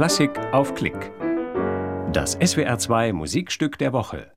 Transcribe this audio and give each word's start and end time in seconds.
Klassik 0.00 0.38
auf 0.54 0.74
Klick. 0.74 1.12
Das 2.10 2.38
SWR2 2.38 3.12
Musikstück 3.12 3.76
der 3.76 3.92
Woche. 3.92 4.32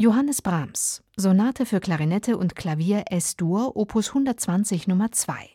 Johannes 0.00 0.40
Brahms, 0.40 1.02
Sonate 1.14 1.66
für 1.66 1.78
Klarinette 1.78 2.38
und 2.38 2.56
Klavier 2.56 3.04
S-Dur, 3.10 3.76
Opus 3.76 4.08
120 4.08 4.88
Nummer 4.88 5.12
2. 5.12 5.50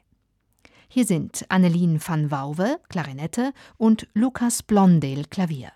Hier 0.87 1.05
sind 1.05 1.47
Annelien 1.49 1.99
van 1.99 2.29
Wauwe, 2.29 2.79
Klarinette 2.89 3.53
und 3.77 4.07
Lukas 4.13 4.61
Blondel, 4.61 5.25
Klavier. 5.25 5.71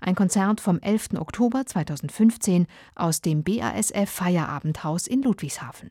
Ein 0.00 0.14
Konzert 0.14 0.62
vom 0.62 0.80
11. 0.80 1.18
Oktober 1.18 1.66
2015 1.66 2.66
aus 2.94 3.20
dem 3.20 3.44
BASF 3.44 4.08
Feierabendhaus 4.08 5.08
in 5.08 5.20
Ludwigshafen. 5.20 5.90